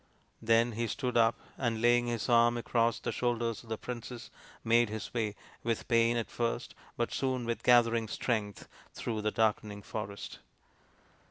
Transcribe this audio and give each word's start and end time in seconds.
Then 0.41 0.71
he 0.71 0.87
stood 0.87 1.15
up 1.15 1.35
and, 1.59 1.79
laying 1.79 2.07
his 2.07 2.27
arm 2.27 2.57
across 2.57 2.97
the 2.99 3.11
shoulders 3.11 3.61
of 3.61 3.69
the 3.69 3.77
princess, 3.77 4.31
made 4.63 4.89
his 4.89 5.13
way, 5.13 5.35
with 5.63 5.87
pain 5.87 6.17
at 6.17 6.31
first, 6.31 6.73
but 6.97 7.13
soon 7.13 7.45
with 7.45 7.61
gathering 7.61 8.07
strength, 8.07 8.67
through 8.95 9.21
the 9.21 9.29
darkening 9.29 9.83
forest. 9.83 10.39